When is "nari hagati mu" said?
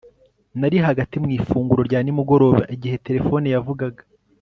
0.59-1.29